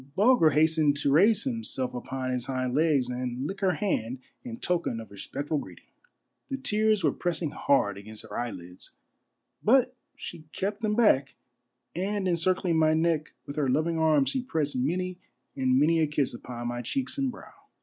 [0.15, 4.99] Bulger hastened to raise himself upon his hind legs and lick her hand in token
[4.99, 5.85] of respectful greeting.
[6.49, 8.95] The tears were pressing hard against her eyelids,
[9.63, 11.35] but she kept them back,
[11.95, 15.19] and encircling my neck with her loving arms, she pressed many
[15.55, 17.53] and many a kiss upon my cheeks and brow.